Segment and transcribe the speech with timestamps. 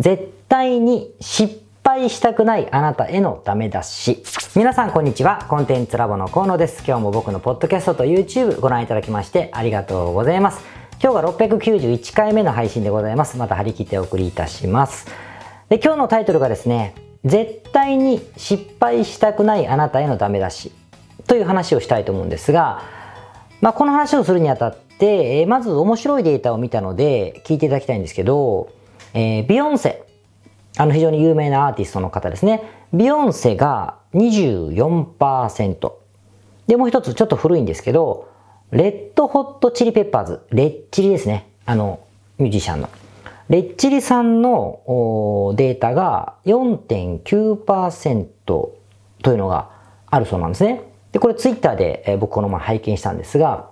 [0.00, 4.22] 絶対に失敗したくないあなたへのダメ出し。
[4.56, 5.44] 皆さんこんにちは。
[5.50, 6.82] コンテンツラボの河野です。
[6.86, 10.62] 今日も僕のポッドキャストと YouTube ご覧いただきましてありがとうございます。
[11.02, 13.36] 今日が691回目の配信でございます。
[13.36, 15.06] また張り切ってお送りいたします。
[15.68, 16.94] で、今日のタイトルがですね、
[17.26, 20.72] 絶対に失敗したくないあなたへのダメ出し
[21.26, 22.84] という話をしたいと思うんですが、
[23.60, 28.79] まあ、この話をするにあたって、え、まず面白いデータを見たので聞いていただきたいんですけど、
[29.14, 30.04] えー、ビヨンセ、
[30.76, 32.62] あの非常に有名なアーティストの方ですね。
[32.92, 35.92] ビヨンセが24%。
[36.66, 38.28] で、もう一つちょっと古いんですけど、
[38.70, 41.50] レッドホットチリペッパーズ、レッチリですね。
[41.66, 42.00] あの、
[42.38, 42.88] ミュージシャンの。
[43.48, 48.78] レッチリさんのデータが4.9%と
[49.26, 49.70] いうのが
[50.06, 50.82] あるそうなんですね。
[51.10, 53.70] で、これツイッターで僕この前拝見したんですが、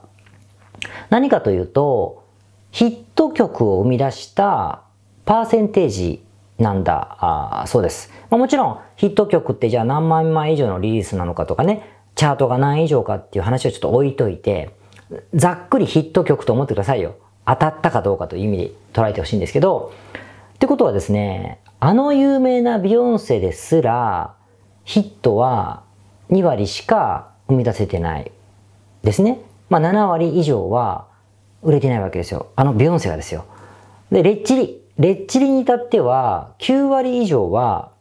[1.10, 2.24] 何かというと、
[2.72, 4.82] ヒット曲を生み出した
[5.28, 6.24] パーセンテージ
[6.56, 8.10] なんだあそうです。
[8.30, 14.70] まあ、もちろんヒット曲ってじゃあ何万枚以上のリリースなのかとかね、チャートが何以上かっていう話をちょっと置いといて、
[15.34, 17.16] ざっくりヒット曲と思ってくださいよ。
[17.44, 19.92] 当たったかどうかという意味で捉えてほしいんですけど、
[20.54, 24.34] ってことはですね、あの有名なビヨンセですら、
[24.84, 25.82] ヒットは
[26.30, 28.32] 2割しか生み出せてない
[29.02, 29.42] ですね。
[29.68, 31.06] まあ7割以上は
[31.62, 32.46] 売れてないわけですよ。
[32.56, 33.44] あのビヨンセがですよ。
[34.10, 34.87] で、レッチリ。
[34.98, 37.92] レッチリに至っては9割以上は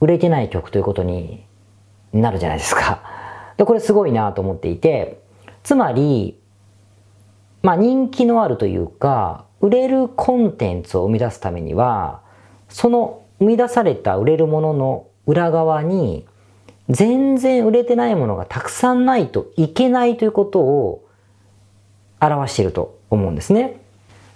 [0.00, 1.46] 売れてない曲ということに
[2.12, 3.02] なるじゃないですか。
[3.56, 5.20] で、これすごいなと思っていて、
[5.62, 6.40] つまり、
[7.62, 12.20] まあ人気のあるというか、売れるコンテンツを生み出すためには、
[12.68, 16.26] その生み出された売れるものの裏側に
[16.88, 21.08] 全然売れてないものがたくさんないといけないということを
[22.20, 23.83] 表していると思うんですね。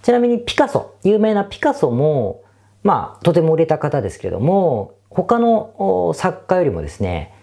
[0.09, 2.43] ちなみにピカソ、有名なピカソも、
[2.83, 7.35] まあ、とても売れた方ですけれども、他の作家よりもですね、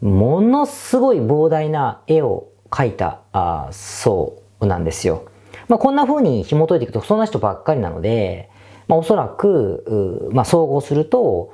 [0.00, 5.24] ものすごい膨大な絵を描いたあそうなんですよ。
[5.66, 8.48] まあ、こんな風に紐解いていくとそんな人ばっかりなので、
[8.86, 11.52] まあ、おそらく、まあ、総合すると、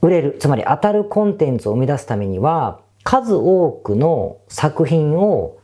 [0.00, 5.58] 売れる、つまり当たるコンテンツを生み出すためには、数多くの作品を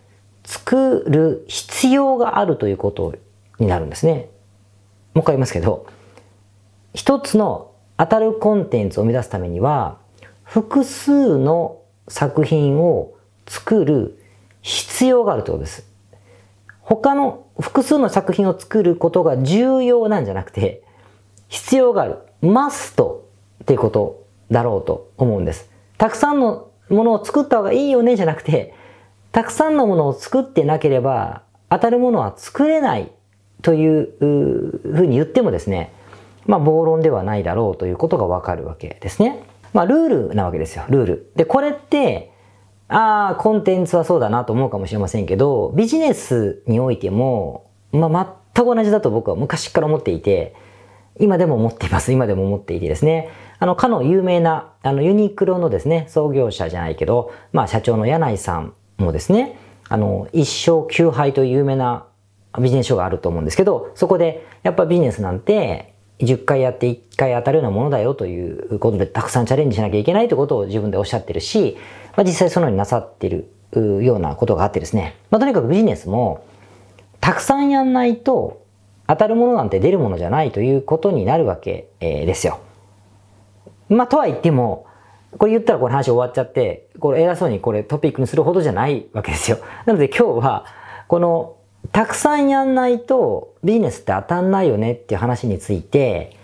[0.45, 3.15] 作る必要があるということを
[3.61, 4.31] になるんですね。
[5.15, 5.87] もう一回言いますけど、
[6.95, 9.99] 一つの当たるコンテンツを生み出すためには、
[10.43, 13.15] 複数の作品を
[13.47, 14.21] 作る
[14.63, 15.87] 必要があるということです。
[16.81, 20.83] 他の複数の作品を作ることが重要なんじゃなくて、
[21.49, 22.19] 必要がある。
[22.41, 23.29] マスト
[23.63, 25.71] っていうことだろうと思うんです。
[25.99, 28.75] たくさんのものを作った方がいいよねじゃなくて、
[29.31, 33.13] たくさんのものを作ってなければ当たるものは作れない
[33.63, 35.93] というふうに言ってもですね、
[36.47, 39.43] まあ暴論ではないだろうということがわかるわけですね。
[39.73, 41.33] まあルールなわけですよ、ルール。
[41.37, 42.33] で、これって、
[42.89, 50.55] ああ、コンテンツはそうだなと思うかもしれませんけど、ビジネスにおいても、まあ全く同じだと僕は昔から思っていて、
[51.21, 52.13] 今でも思っています。
[52.13, 53.29] 今でも思っていてですね。
[53.59, 62.07] あの、かの有名な、あの、ユニクロのですね、創業者じゃないけど、まあ社長の柳井さんもですね、あの、一生休杯という有名な
[62.59, 71.77] ビジネス書があると思うんですけど、そこで、やっぱビジネスなんて、10回やって1回当たるようなものだよということで、たくさんチャレンジしなきゃいけないということを自分でおっしゃってるし、
[72.17, 73.49] まあ、実際そのようになさってる
[74.03, 75.17] ようなことがあってですね。
[75.31, 76.45] まあ、とにかくビジネスも、
[77.21, 78.65] たくさんやんないと
[79.07, 82.61] 当たるものなんて出るものじゃないということになるわけですよ。
[83.89, 84.87] まあ、とは言っても、
[85.39, 89.59] これ言ったらこの話終わっちゃって、これ偉そうにこれトピックにするほどじゃないわけですよ。
[89.87, 90.65] なので今日は、
[91.09, 91.57] この、
[91.93, 96.37] たくさんやんないとビジネスって当たんないよねっていう話について、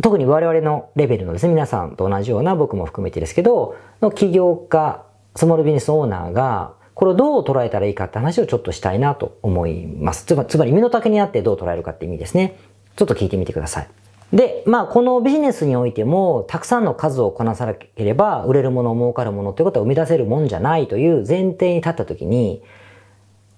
[0.00, 5.04] 特に我々のレベルのですね、皆さんと同じような僕も含めてですけど、の起業家、
[5.36, 10.24] スモールビジネスオーナーが、これをどう捉えたらいいかって話をちょっとしたいなと思います。
[10.24, 12.56] つまり、身の丈にあってどう捉えるかって意味ですね。
[12.96, 13.88] ちょっと聞いてみてください。
[14.32, 22.62] で、まあ、このビジネスにおいても、たくさんの数をこなさなければ、売れるもの、儲かるものということは生み出せるもんじゃないという前提に立ったときに、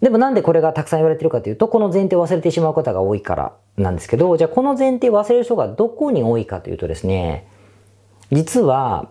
[0.03, 7.49] でもなんでこれがたくさん言われてるかというと、この前提を忘れてしまう方が多いからなんですけど、じゃあこの前提を忘れる人がどこに多いかというとですね、
[8.31, 9.09] 実は、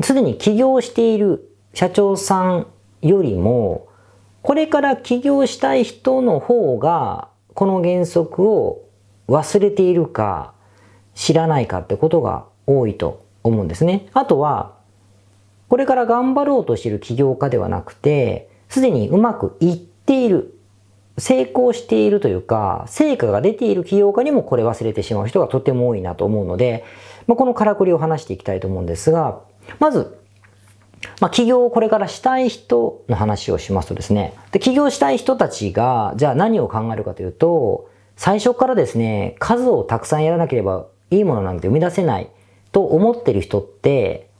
[0.00, 2.66] すでに起業している社長さん
[3.02, 3.88] よりも、
[4.42, 8.82] これから起業したい人の方が、この原則を
[9.28, 10.52] 忘れているか、
[11.14, 14.08] 知らないかってことが多いと思うんですね。
[14.12, 14.74] あとは、
[15.68, 20.58] これから頑張ろうとしている起業家ではなくて、すでにうまくいっている
[21.18, 26.84] 成功しているというか、成果が出ている起業家にもこれ忘れてしまう人がとても多いなと思うので、
[27.26, 29.40] まあ、このからくりを話していきたいと思うんですが、
[29.78, 30.18] まず、
[31.20, 42.28] まあ、起業をこれからしたい人の話をしますとですね、で起業したい人たちが、じゃあ何を考えるかというと、最初からですね、数をたくさんやらなければいいものなんて生み出せない
[42.72, 44.30] と思ってる人って、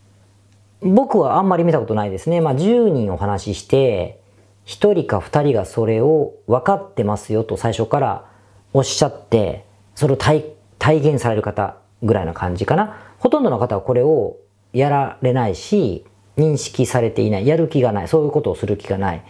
[0.80, 2.40] 僕はあんまり見たことないですね。
[2.40, 4.20] まあ、10人お話しして、
[4.66, 8.24] 1人か2人がそれを分かってますよと最初から
[8.72, 9.64] おっしゃって、
[9.94, 10.44] それを体
[10.78, 12.96] 現される方ぐらいな感じかな。
[13.18, 14.36] ほとんどの方はこれを
[14.72, 16.04] やられないし、
[16.36, 17.46] 認識されていない。
[17.46, 18.08] やる気がない。
[18.08, 19.22] そういうことをする気がない。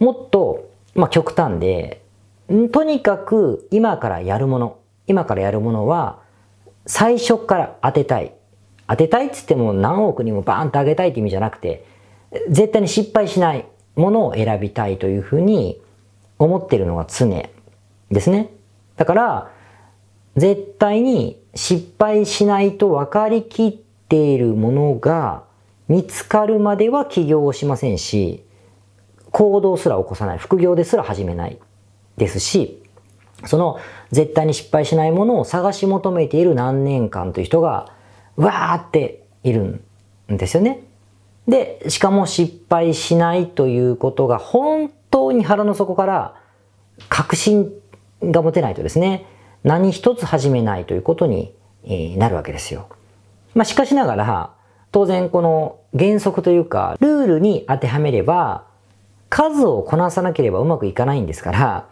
[0.00, 2.02] もっと、まあ、極端で、
[2.72, 6.20] とにかく今からやるもの、今からやるものは、
[6.86, 8.32] 最初から当てたい。
[8.88, 11.84] 当てたいっつっても何億にもバーンと上げたいって意味じゃなくて、
[12.48, 15.80] 絶対に失敗しないものを選びたいというふうに
[16.38, 17.28] 思ってるのが常
[18.10, 18.50] ですね。
[18.96, 19.50] だから、
[20.36, 25.44] 絶対に失敗しないと分かりきっているものが
[25.88, 28.44] 見つかるまでは起業をしませんし、
[29.30, 31.58] 行動すら起こさない、副業ですら始めない
[32.16, 32.82] ですし、
[33.44, 33.78] その
[34.10, 37.92] 絶対に失敗しないものを探し求めている何年間という人が
[38.36, 39.82] わーっている
[40.32, 40.85] んですよね。
[41.48, 46.34] で、しかも失敗しないということが本当に腹の底から
[47.08, 47.72] 確信
[48.22, 49.26] が持てないとですね、
[49.62, 51.54] 何一つ始めないということに
[52.18, 52.88] なるわけですよ。
[53.54, 54.50] まあ、しかしながら、
[54.92, 58.64] 当然この原則というか、ルールに当てはめれば、
[59.28, 61.86] 数をこなさなければうまくいかないんですから、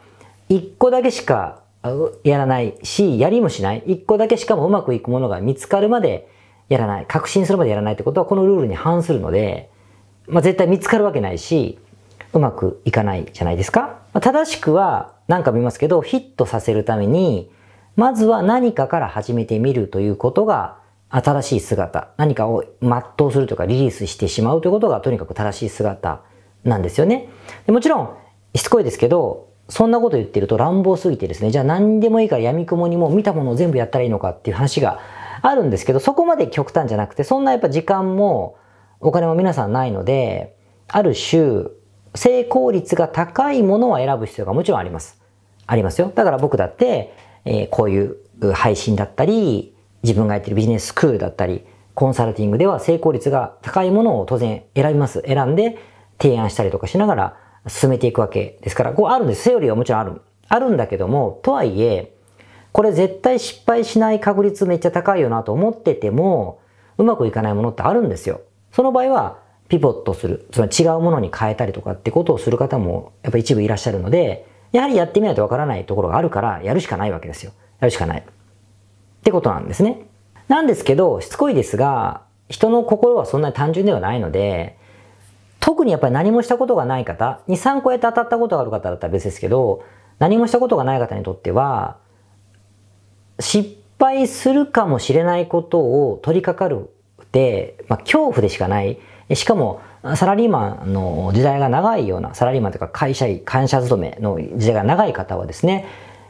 [0.48, 1.62] 一個だけしか
[2.22, 3.82] やらないし、やりもしない。
[3.86, 6.28] 一個だけしかもうまくいくものが見つかるまで
[6.68, 7.06] やらない。
[7.06, 9.70] 確信するまでやらないってことはこのルールに反するので、
[10.26, 11.78] まあ、絶対見つかるわけないし、
[12.32, 14.00] うまくいかないじゃないですか。
[14.12, 17.50] まあ、正しくは何か見ますけど、ヒットさせるために、
[17.96, 20.78] まずは何かから始めてみるということが
[21.10, 26.22] 新しい姿、何かを全うするとかリリースしてしまうということがとにかく正しい姿
[26.64, 27.28] なんですよね。
[27.66, 28.16] でもちろん、
[28.54, 34.98] しつこいですけど、そんなこと言ってると乱暴すぎてですね、じゃあ何でもいいから闇雲にも見たものを全部やったらいいのかっていう話が
[35.46, 38.56] あるんですけど、そこまで極端じゃなくて、そんなやっぱ時間も
[39.00, 40.56] お金も皆さんないので、
[40.88, 41.66] ある種、
[42.14, 45.20] 成功率が高いものを選ぶ必要がもちろんあります。
[45.66, 46.10] ありますよ。
[46.14, 47.14] だから僕だって、
[47.44, 48.16] えー、こういう
[48.54, 55.22] 配信だったり、自分がやってるビジネススクールだったり、コンサルティングでは成功率が高いものを当然選びます。
[55.26, 55.76] 選んで
[56.18, 57.36] 提案したりとかしながら
[57.66, 59.42] 進めていくわけですから、こうあるんです。
[59.42, 60.22] セオリーはもちろんある。
[60.48, 62.13] あるんだけども、とはいえ、
[62.74, 66.58] これ絶対失敗しない確率めっちゃ高いよなと思ってても、
[66.98, 68.40] うまくいかないものってあるんですよ。
[68.72, 69.38] その場合は、
[69.68, 70.48] ピボットする。
[70.50, 77.52] つまり違うものに変えたりとかってことをする方もやっぱ一部いらっしゃるので、やはりやってみないとわからないところがあるから、やるしかないわけですよ。
[77.78, 78.20] やるしかない。
[78.20, 78.22] っ
[79.22, 80.08] てことなんですね。
[80.48, 84.76] なんですけど、しつこいですが、人の心はそんなに単純ではないので、
[85.60, 89.84] 特にやっぱり何もしたことがない方、2、3個やって当たったことがある方だったら別ですけど、
[90.18, 92.02] 何もしたことがない方にとっては、
[93.40, 96.90] 失敗するかもしれないことを取り掛かる
[97.22, 98.98] って、まあ、恐怖でしかない。
[99.34, 99.80] しかも、
[100.16, 105.86] サラリーマンの時代が長いような、サラリーマンというか会社員、会社勤めの時代が長い方はですね、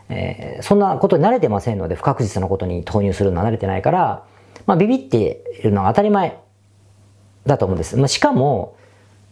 [0.09, 4.25] えー、そんなことに慣れてませんので、不確実なことに投入するのは慣れてないから、
[4.67, 6.39] まあ、ビビっているのは当たり前
[7.47, 7.97] だと思うんです。
[7.97, 8.77] まあ、しかも、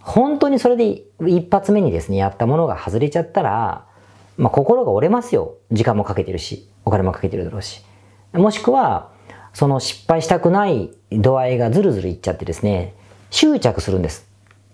[0.01, 3.87] 本当にそれで一発目にですね、やったものが外れちゃったら、
[4.37, 5.55] まあ、心が折れますよ。
[5.71, 7.85] 時間もかけてるし、お金もかけてるだろうし。
[8.33, 9.11] もしくは、
[9.53, 12.95] その失敗したくない度合いがずるずるいっちゃってですね、
[13.31, 14.27] 執着するんです。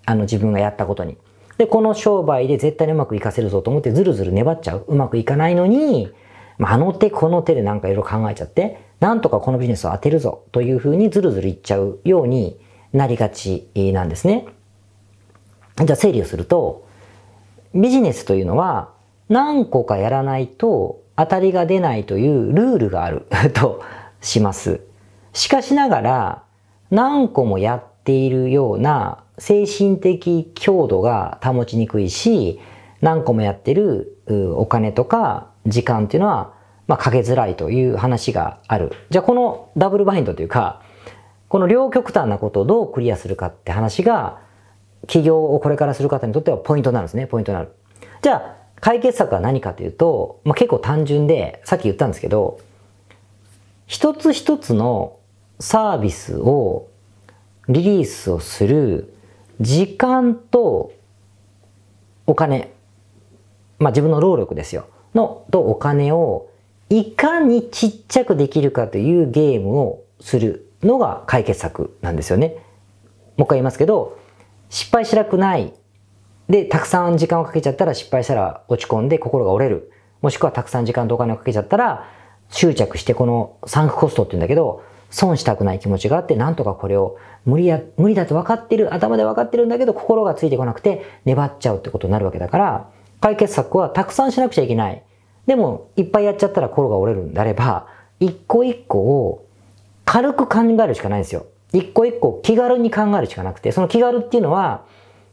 [0.06, 1.16] あの自分がやったことに。
[1.58, 4.84] で、この商売で絶対にうまくいかせるぞと思ってずるずる粘っちゃう。
[4.86, 6.12] うまくいかないのに、
[6.58, 12.60] まあ、あの手この手でなんかいろいろ考えちゃって、なんとかこのビジネスを当てるぞというふうにずるずるいっちゃうように
[12.92, 14.46] なりがちなんですね。
[15.76, 16.86] じゃあ整理をすると、
[17.74, 18.92] ビジネスというのは
[19.28, 23.82] 何個かやらないと当たりが出ないというルールがある と
[24.20, 24.80] します。
[25.32, 26.42] しかしながら
[26.90, 32.60] 何個もやっているような精神的強度が保ちにくいし、
[33.00, 34.18] 何個もやってる
[34.56, 36.54] お金とか時間っていうのは、
[36.86, 38.92] まあ、かけづらいという話がある。
[39.10, 40.80] じゃあこのダブルバインドというか、
[41.48, 44.38] この両極端なことをどうクリアするかって話が、
[45.06, 47.26] 起業をこれからする方にとってはポイントになるんですね。
[47.26, 47.72] ポイントになる。
[48.22, 52.60] じゃあ、解決策は何かというと、まあ、結構単純で、さっき言ったんですけど、
[53.86, 55.16] 一つ一つの
[55.60, 56.88] サービスを
[57.68, 59.14] リリースをする
[59.60, 60.92] 時間と
[62.26, 62.72] お金
[63.78, 64.86] まあ自分の労力ですよ。
[65.14, 66.48] の、とお金を
[66.90, 72.56] いかにちっちゃくできるかというゲームをするのが解決策なんですよね。
[73.36, 74.18] もう一回言いますけど、
[74.68, 75.72] 失敗しなくない。
[76.48, 79.92] で、たくさん時間をかけちゃったら失敗したら落ち込んで心が折れる。
[80.22, 82.08] もしくはたくさん時間とお金をかけちゃったら
[82.50, 92.90] 執着してこのサンクコストって言うんだけど、損したくない気持ちがあって、なんとかこれを無理や、無理だと分かってる、頭で分かってるんだけど、心がついてこなくて粘っちゃうってことになるわけだから、
[93.20, 95.02] 解決策はたくさんしなくちゃいけない。
[95.46, 97.86] でも、いっぱいやっちゃったら心が折れるんであれば、
[98.20, 99.46] 一個一個を
[100.04, 101.46] 軽く考えるしかないんですよ。
[101.72, 104.84] 一個一個気軽に考えるしかなくて、その気軽っていうのは、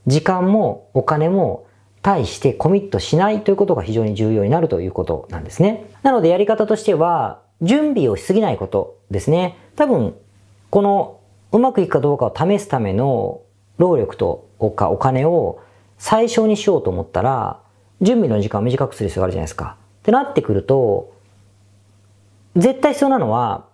[0.08, 1.66] 時間もお金も
[2.02, 5.90] 対してコミットしないということが非常に重要になるということなんですね。
[6.04, 9.58] なのでやり方としては、準備をしすぎないことですね。
[9.76, 10.16] 多分、
[10.70, 11.20] この
[11.52, 13.42] うまくいくかどうかを試すための
[13.78, 15.60] 労力とかお金を
[15.98, 17.60] 最小にしようと思ったら、
[18.02, 19.78] 準備の時間を短くする必要があるじゃないですか。
[20.02, 21.14] ってなってくると、
[22.56, 23.66] 絶対必要なのは、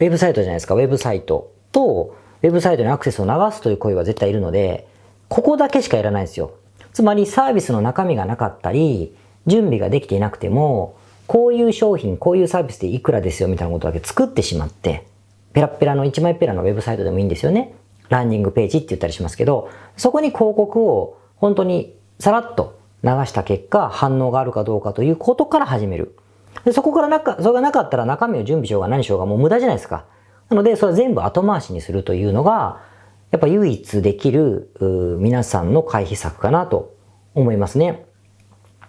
[0.00, 0.74] ウェブサイトじゃないですか。
[0.74, 4.88] ウェブサイトと、ウェブサイトにアクセスを流すという行為は絶対いるので、
[5.28, 6.52] ここだけしかいらないんですよ。
[6.92, 9.14] つまりサービスの中身がなかったり、
[9.46, 15.06] 準備ができていなくても、こういう商品、こういうサービスでいくらですよみたいなことだけ作ってしまって、
[15.52, 17.74] ペラペラの1枚ペラのウェブサイトでもいいんですよね。
[18.08, 26.16] ランディングページって言ったりしますけど、そこに広告を本当にさらっと流した結果、反応があるかどうかということから始める。
[26.64, 30.04] でそこからなか、それがなかったら中身を準備しようが何しようがもう無駄じゃないですか。
[30.48, 32.80] なので、それ全部後回しにするというのが、
[33.30, 34.70] やっぱ唯一できる
[35.20, 36.94] 皆さんの回避策かなと
[37.34, 38.06] 思いますね。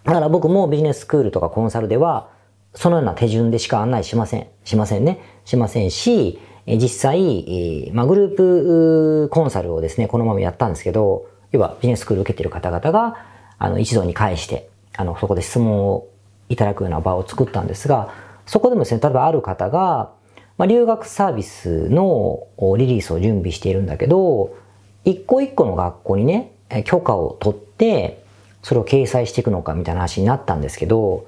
[0.03, 2.29] だから僕もビジネススクールとかコンサルでは、
[2.73, 4.47] そのような手順でしか案内しません。
[4.63, 5.19] しませんね。
[5.43, 13.17] しませんし、実際、まあ、グループコンサルをですね、このままやったんですけど、要はビジネススクール受けてる方々が、
[13.57, 16.07] あの、一度に返して、あの、そこで質問を
[16.49, 18.13] いただくような場を作ったんですが、
[18.45, 20.13] そこでもですね、例えばある方が、
[20.57, 22.47] まあ、留学サービスの
[22.77, 24.55] リリースを準備しているんだけど、
[25.05, 26.51] 一個一個の学校にね、
[26.85, 28.23] 許可を取って、
[28.63, 31.27] それを掲載していくのかみたいな話になったんですけど、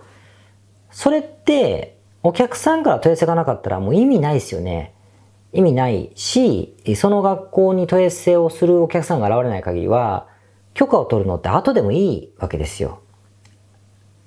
[0.92, 4.94] それって、お客さんから問い合わせがなかったらもう意味ないですよね。
[5.54, 10.28] 意味ないし、その学校に問い合わせをするお客さんが現れない限りは、
[10.74, 13.02] 許可を取るのって後でもいいわけですよ。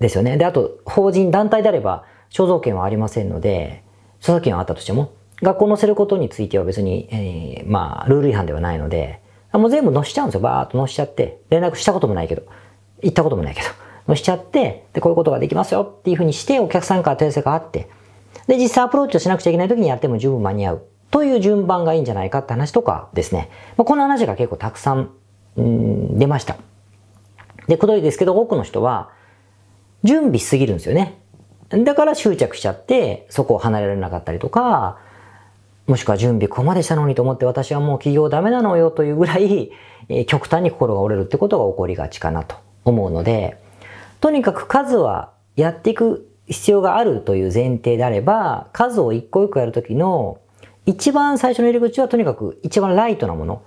[0.01, 0.37] ですよね。
[0.37, 3.85] で、あと、法人、団体であれば、肖像権はありませんので、
[4.23, 5.13] 著作権はあったとしても、
[5.43, 9.21] 学校載せることについては別に、えー、まあ、ルール違反ではないので、
[9.53, 10.41] もう全部載しちゃうんですよ。
[10.41, 12.43] バーっと載しちゃって、連絡したこともないけど。
[13.03, 13.69] 行ったこともないけど、
[14.07, 17.89] のしちゃって、で、こういうことができますよっていうふうにして、お客さんから問い合わせがあって、
[18.47, 20.83] で、実際アプローチをしなくちゃいけない時にやっても十分間に合う。
[21.11, 23.51] という順番がいいんじゃないかって話とかですね。
[23.77, 25.11] まあ、この話が結構たくさん、
[25.61, 26.57] ん出ました。
[27.69, 29.11] で、くどいですけど、多くの人は、
[30.05, 31.22] 準備しすぎるんですよね。
[31.79, 34.99] だから執着しちゃって、そこを離れられなかったりとか、
[35.87, 39.73] もしくは準備ここまでしたのにと思って私はもう起業ダメなのよというぐらい、
[40.09, 43.59] え、極端に心が折れるってことが起こりがちかなと思うので、
[44.21, 50.39] とにかく数はやっていく必要があるという前提であれば、数を一個一個やるときの
[50.87, 53.63] 一番最初の入り口はとにかく一番ライトなもの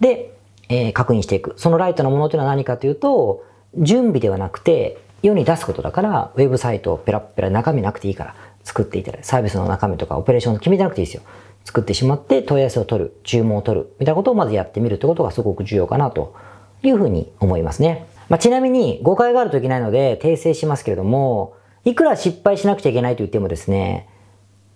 [0.00, 0.34] で、
[0.68, 1.54] えー、確認していく。
[1.56, 3.44] そのライトなものというのは何かというと、
[3.76, 11.22] 準備ではなくて世に出すことだから、ウェブサイトをペラペラ中身なくていいから作っていただいてサービスの中身とかオペレーション決めてなくていいですよ。
[11.64, 16.34] 作ってしまって問い合わせを取る、注文を取る、みたいなことをまずやってみるってことがすごく重要かなと
[16.82, 18.06] いうふうに思いますね。
[18.28, 21.54] まあ、ちなみに誤解があるといけないので訂正しますけれども、
[21.84, 24.08] いくら失敗しなくちゃいけないと言ってもですね、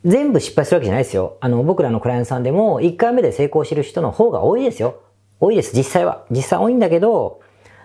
[0.04, 1.36] 全部失敗するわけじゃないですよ。
[1.40, 5.00] あの、僕らのクライアントさんでも1回目で成功してる人の方が多いですよ。
[5.40, 6.24] 多いです、実際は。
[6.30, 7.40] 実際多いんだけど、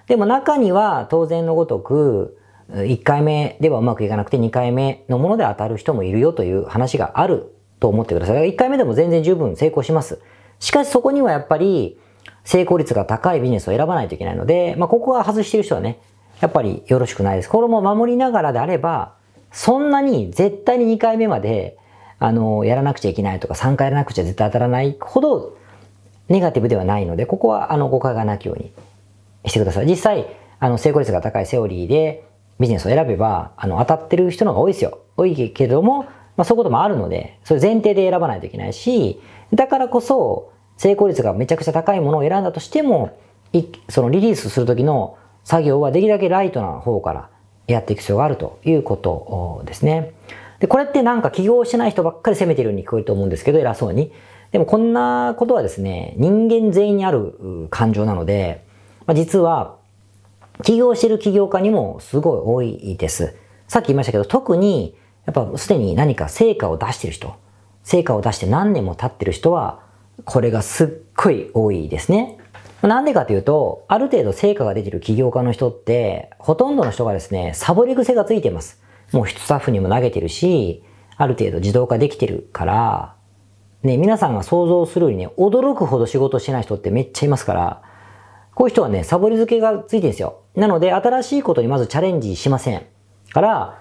[0.08, 2.38] でも中には当然のごとく、
[2.74, 8.54] 1回目ではうまくいかなくて2回目のもので当たる人もいるよという話があると思ってください。
[8.54, 10.20] 1回目でも全然十分成功します。
[10.60, 12.00] しかしそこにはやっぱり
[12.44, 16.00] 成功率が高いビジネスを選ばないといけないので、まあ、ここは外してる人はね、
[16.42, 17.50] やっぱりよろしくないです。
[17.50, 19.16] これも守りながらであれば、
[19.52, 21.78] そんなに絶対に2回目まで、
[22.20, 25.58] あの、やらなくちゃいけないとか3回やらなくちゃ絶対当たらないほど
[26.30, 28.72] ネガティブではないので、ここはあの誤解がなきように
[29.46, 29.86] してください。
[29.86, 30.28] 実際、
[30.60, 32.26] あの、成功率が高いセオリーで
[32.60, 35.00] ビジネスを選べば、あの、当たってる人の方が多いですよ。
[35.18, 36.04] 多いけども、
[36.36, 39.22] まあそういうこともあるので、それ前提で選ばないといけないし、
[39.54, 43.18] だからこそ、成功率がめちゃくちゃ高いものを選んだとしても、
[43.90, 47.30] そのリリースするときの作業はできるだけライトな方から
[47.68, 50.14] やっていく必要があるということですね。
[50.60, 54.12] で、これってなんか起業してない人ばっかり責めてるように聞こえると思うんですけど、偉そうに。
[54.52, 58.66] でもこんなことはですね、人間全員にある感情なので、
[59.06, 59.78] まあ、実は、
[60.62, 63.36] 起業してる起業家にもすごい多いです。
[63.68, 64.96] さっき言いましたけど、特に
[65.26, 67.34] やっぱすでに何か成果を出してる人、
[67.84, 69.82] 成果を出して何年も経ってる人は、
[70.26, 72.38] これがすっごい多いですね。
[72.82, 78.82] なんでかというと、ある程度成果が出てる起業家の人って、ほとんどの人がですね、サボり癖がついてます。
[79.12, 80.84] もうスタッフにも投げてるし、
[81.16, 83.16] ある程度自動化できてるから、
[83.84, 87.82] ね、皆さんが想像するよりね、驚くほど仕事してない人ってめっちゃいますから、
[88.56, 90.42] こういう人はね、サボり付けがついてるんですよ。
[90.56, 92.86] なので、新しいことにまずチャレンジしません。
[93.32, 93.80] から、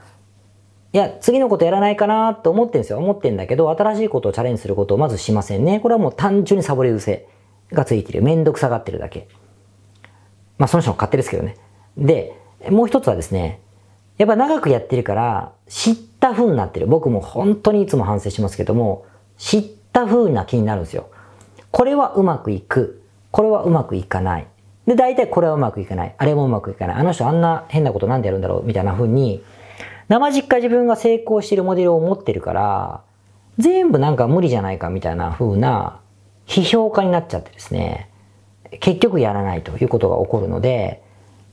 [0.92, 2.98] いや、次のことやらないかなと思ってるんですよ。
[2.98, 5.80] 思ってんだけど、新しいことをチャレンジすることをまずしませんね。
[5.80, 7.28] これはもう単純にサボり癖。
[7.72, 8.22] がついてる。
[8.22, 9.28] めんどくさがってるだけ。
[10.58, 11.56] まあその人の勝手ですけどね。
[11.96, 12.38] で、
[12.70, 13.60] もう一つはですね、
[14.18, 16.86] やっぱ長くやってるから知った風になってる。
[16.86, 21.08] 僕も本当にいつも反省しますけども、知った風な気になるんですよ。
[21.70, 23.02] これはうまくいく。
[23.30, 24.46] これはうまくいかない。
[24.86, 26.14] で、大体これはうまくいかない。
[26.16, 26.96] あれもうまくいかない。
[26.96, 29.42] あの人あんな変なことなんでやるんだろうみたいな風に、
[30.08, 33.02] 生実家自分が成功してるモデルを持ってるから、
[33.58, 36.00] 全部なんか無理じゃないかみたいな風な
[36.46, 38.10] 批評家になっちゃってですね、
[38.80, 41.02] 結局やらないということが起こるので、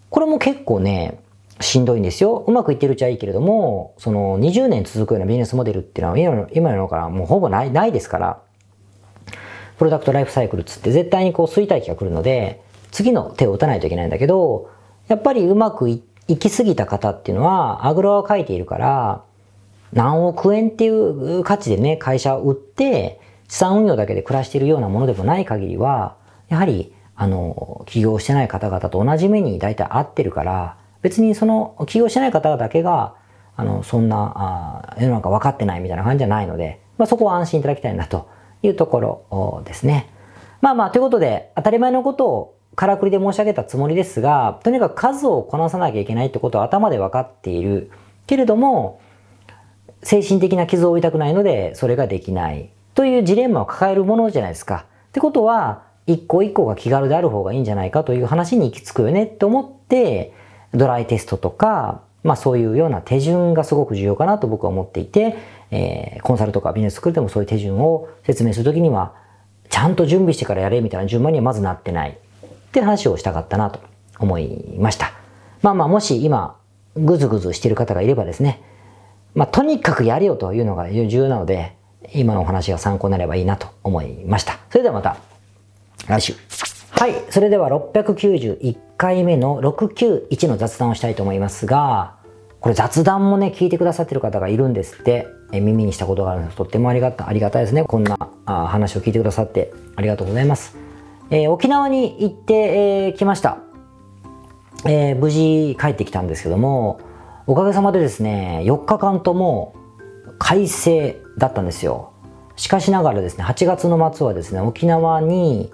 [0.09, 1.19] これも結構ね、
[1.61, 2.45] しんどいんですよ。
[2.47, 8.41] うまくいってるうちはいいけれども、その20年続くようなビジネスモデルっていうのは今の今のからもうほぼないないですから、
[9.77, 14.69] プロダクトライフサイクルつって絶対にこう衰退期が来るので、次の手を打たないといけないんだけど、
[15.07, 19.23] やっぱりうまくいき過ぎた方っていうのは、あぐらをかいているから、
[19.93, 26.15] 何億円っていう価値でね、会社を売って、資産運用だけで暮らしているようなものでもない限りは、
[26.47, 33.15] やはり、あの、起業してない方々と同じ目に大体合ってるから、別にその起業してない方だけが、
[33.55, 38.29] あの、そんな、あ世の中分かってないみたいな感じじゃないので、まあ、そこは安心いただきたいなと
[38.61, 40.09] いうところですね。
[40.61, 47.91] まあまあ、ということで、当たり前のことをからくりで申し上げたつもりですが、とにかく数をこなさなきゃいけないってことは頭で分かっている。
[48.27, 49.01] けれども、
[50.03, 52.69] 精神的な傷を負いたくないので、それができない。
[52.95, 54.85] というジレンマを抱えるものじゃないですか。
[55.09, 60.33] ってことは、一個一個が気軽である方がいいんじゃないかという話に行き着くよねって思って、
[60.73, 65.37] ドライテストとか、まあそういうような手順がすごく重要かなと僕は思っていて、
[65.71, 69.13] えー、コンサルとかビジネススクールでもそういう手順を説明するときには、
[69.69, 72.17] ちゃんと準備してからやれみたいな順番にはまずなってない
[72.69, 73.79] って話をしたかったなと
[74.19, 75.11] 思いました。
[75.61, 76.57] まあまあもし今、
[76.95, 78.61] ぐずぐずしてる方がいればですね、
[79.33, 81.75] まあとにかくやれよというのが重要なので、
[82.13, 84.59] 今のお話が参考になればいいなと思いました。
[84.69, 85.17] それではまた
[86.07, 86.35] 来週。
[86.91, 87.13] はい。
[87.29, 92.15] それでは691回目の691の雑談をしたいと思いますが、
[92.59, 97.83] これ雑談もね、聞いてくださってる方がいるんですって、え耳にしたことがあるので、とってもありがたありがたいですね。
[97.83, 100.88] こんなあ話を聞いてくださってありがとうございます。
[101.31, 103.59] えー、沖縄に行ってき、えー、ました。
[104.85, 106.99] えー、無事帰ってきたんですけども、
[107.45, 109.75] おかげさまでですね、4日間とも
[110.37, 112.13] 快晴だったんですよ。
[112.55, 115.71] しかしながらですね、8月の末はですね、沖縄に、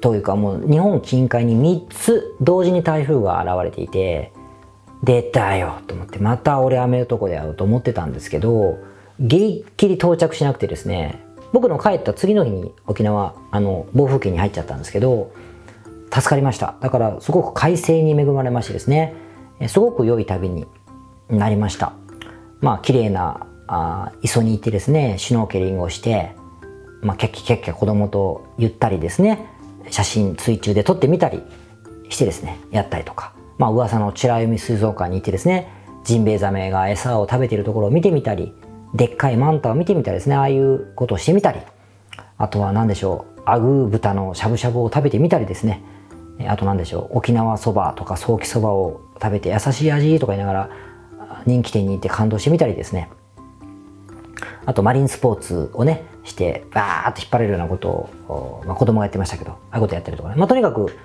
[0.00, 4.32] というかもう日本近海に3つ同時に台風が現れていて、
[5.02, 8.78] 出たよと思って、また俺雨男でやろうと思ってたんですけど、
[9.20, 15.32] ギリギリ到着しなくてですね、僕の帰った次の日に沖縄、あの、暴風圏に入っちゃったんですけど、
[16.12, 16.76] 助かりました。
[16.80, 19.14] だからすごく快晴に恵まれましてですね、
[19.68, 20.66] すごく良い旅に
[21.28, 21.92] なりました。
[22.60, 26.34] まあ綺麗なあ磯に行ってですねシュノーケリングをして、
[27.02, 29.46] まあ、キャッキャキャッキャ子供とゆったりですね
[29.90, 31.42] 写真水中で撮ってみたり
[32.08, 35.68] してですねやったりとか、まあ噂の美ら海水族館に行ってですね
[36.04, 38.54] ジンベエザメが餌を食べているところを見てみたり
[38.94, 41.60] でっかいマンタを見てみたりですねああいうことをしてみたり
[42.38, 45.82] あとは何でしょうアグー豚のしゃぶしゃぶを食べてみたりですね
[46.46, 50.70] あと何でしょう沖縄そばとかソーキそばを食べて優しい味とか言いながら
[51.46, 53.10] 人気店に行って感動してみたりですね
[54.64, 60.36] あとマリンスポーツをね、して、バーッと引っ張れるようなことを、まあ、子供がやってましたけど、ああいうことやったりとかね。
[60.36, 60.96] まあ、とにかく、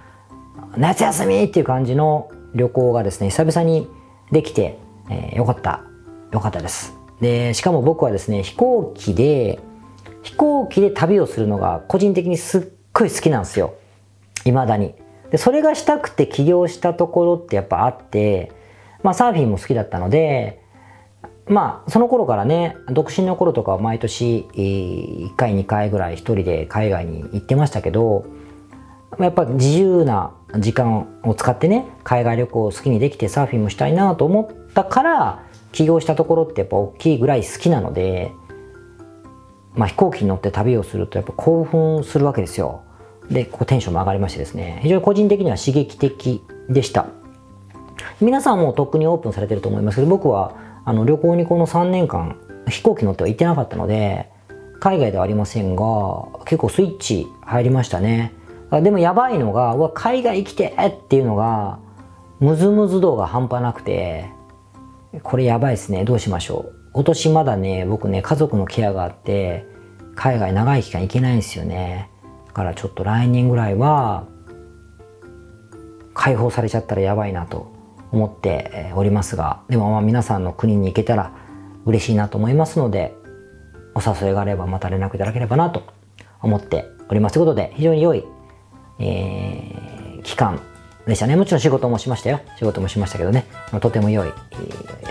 [0.75, 3.89] 夏休みっていう感じの旅行がですね、久々に
[4.31, 4.77] できて、
[5.09, 5.81] えー、よかった。
[6.31, 6.96] よかったです。
[7.21, 9.59] で、しかも僕はですね、飛行機で、
[10.23, 13.75] 飛行機で旅をするのが個人的にすっごい好きなんですよ。
[14.43, 14.93] 未だに。
[15.31, 18.51] で、それがしたくて起業したところってやっぱあって、
[19.03, 20.61] まあサーフィンも好きだったので、
[21.49, 28.25] まあ、その頃からね、独身の頃とかは毎年、1回2回ぐらい一人で海外に行ってましたけど、
[29.17, 35.43] やっぱ自由な時間を使ってね、海外旅行を好きにできてサーフィンもしたいなと思ったから、
[35.77, 38.31] 起業したところってやっぱ大きいぐらい好きなので、
[39.75, 42.81] まあ飛行機に乗って旅をするとやっぱ興奮するわけですよ。
[43.29, 47.05] で、こうテンションも上がりましてですね、非常に個人的には刺激的でした。
[48.19, 54.31] 皆さんもとっくにオープンされてると思いますけど僕はあの旅行にこの3年間飛行機乗っては行ってなかったので
[54.79, 55.83] 海外ではありませんが
[56.45, 58.33] 結構スイッチ入りましたね
[58.71, 61.79] でもやばいのがうわ海外来てっていうのが
[62.39, 64.31] ムズムズ度が半端なくて
[65.23, 66.05] これやばいですね。
[66.05, 66.75] どうしましょう。
[66.93, 69.65] 今年まだね僕ね家族のケアがあって
[70.15, 72.09] 海外長い期間行けないんですよね。
[72.47, 74.25] だからちょっと来年ぐらいは
[76.13, 77.71] 解放されちゃったらやばいなと
[78.11, 81.31] 思っておりますがでもまあ皆さんの国に行けたら
[81.85, 83.15] 嬉しいなと思いますので
[83.93, 85.83] お誘いがあればまた連絡いただければなと
[86.41, 87.33] 思っております。
[87.33, 88.25] ということで非常に良い、
[88.99, 90.59] えー、期間
[91.05, 91.35] でしたね。
[91.35, 92.41] もちろん仕事もしましたよ。
[92.57, 93.45] 仕事もしましたけどね。
[93.79, 94.33] とても良い、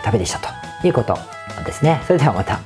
[0.06, 1.18] ため、でしたということ
[1.64, 2.00] ですね。
[2.06, 2.60] それではまた。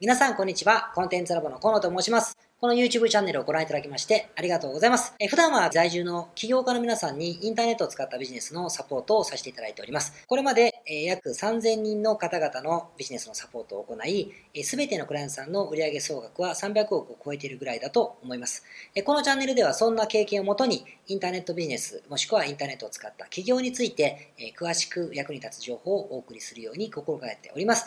[0.00, 0.90] 皆さんこんにちは。
[0.94, 2.36] コンテンツラボの河野と申します。
[2.60, 5.14] この YouTube チャンネルをご覧いただきましてありがとうございます。
[5.18, 10.26] え普段は在住の起業家の皆さんにインターネットを使ったビジネスのサポートをさせていただいております。
[10.26, 14.30] これまで、え約3000人の方々のビジネスのサポートを行い、
[14.62, 18.62] すべてのクライアントさんの売上総額は300億を超えているぐらいだと思います。
[18.94, 27.86] えこのチャンネルではそんな経験をもとにインターネットビジネスもしくはインターネットを使った起業について、え詳しく役に立つ情報をお送りするように心がけております。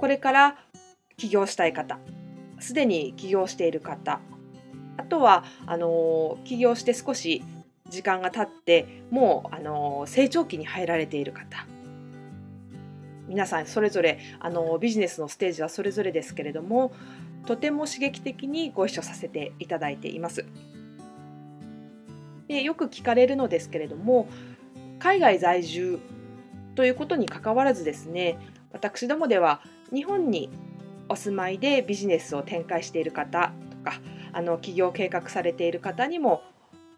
[0.00, 0.56] これから
[1.16, 1.98] 起業したい方、
[2.58, 4.20] すでに起業している方、
[4.96, 7.44] あとはあの起業して少し
[7.88, 11.66] 時間が経ってもうあの成長期に入られている方
[13.26, 16.92] 皆さんそれぞれあのビジネスのステージはそれぞれですけれども
[17.46, 20.44] とても刺激的にご一緒させていただいています。
[22.48, 24.28] でよく聞かれるのですけれども
[24.98, 26.00] 海外在住
[26.74, 28.38] ということにかかわらずですね
[28.72, 30.50] 私どもでは日本に
[31.08, 34.00] お住まいでビジネスを展開している方とか
[34.32, 36.42] あの起業計画されている方にも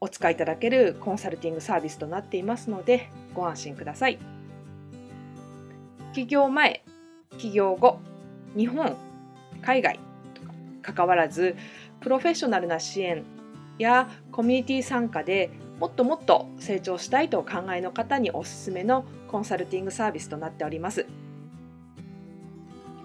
[0.01, 4.19] お使いいただけるコンサルティングサービスとなっていますのでご安心ください。
[6.13, 6.85] 起業前
[7.39, 8.01] 起業後
[8.55, 8.97] 日本
[9.63, 9.99] 海外
[10.35, 11.57] とか関わらず
[12.01, 13.25] プロフェッショナルな支援
[13.79, 15.51] やコミュニティ参加で
[15.81, 21.07] もっともっと成長したいとお考えの方におすすめのコンサルティングサービスとなっております。